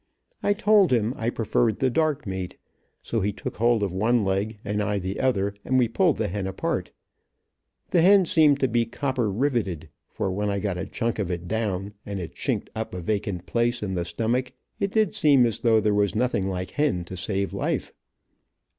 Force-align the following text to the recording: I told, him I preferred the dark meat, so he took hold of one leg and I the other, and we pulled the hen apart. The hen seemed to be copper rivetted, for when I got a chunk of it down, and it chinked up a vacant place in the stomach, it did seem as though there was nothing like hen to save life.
I 0.41 0.53
told, 0.53 0.89
him 0.91 1.13
I 1.15 1.29
preferred 1.29 1.77
the 1.77 1.91
dark 1.91 2.25
meat, 2.25 2.57
so 3.03 3.19
he 3.19 3.31
took 3.31 3.57
hold 3.57 3.83
of 3.83 3.93
one 3.93 4.25
leg 4.25 4.57
and 4.65 4.81
I 4.81 4.97
the 4.97 5.19
other, 5.19 5.53
and 5.63 5.77
we 5.77 5.87
pulled 5.87 6.17
the 6.17 6.27
hen 6.27 6.47
apart. 6.47 6.91
The 7.91 8.01
hen 8.01 8.25
seemed 8.25 8.59
to 8.61 8.67
be 8.67 8.87
copper 8.87 9.31
rivetted, 9.31 9.89
for 10.09 10.31
when 10.31 10.49
I 10.49 10.57
got 10.57 10.79
a 10.79 10.87
chunk 10.87 11.19
of 11.19 11.29
it 11.29 11.47
down, 11.47 11.93
and 12.03 12.19
it 12.19 12.33
chinked 12.33 12.71
up 12.75 12.95
a 12.95 12.99
vacant 12.99 13.45
place 13.45 13.83
in 13.83 13.93
the 13.93 14.03
stomach, 14.03 14.53
it 14.79 14.89
did 14.91 15.13
seem 15.13 15.45
as 15.45 15.59
though 15.59 15.79
there 15.79 15.93
was 15.93 16.15
nothing 16.15 16.49
like 16.49 16.71
hen 16.71 17.05
to 17.05 17.15
save 17.15 17.53
life. 17.53 17.93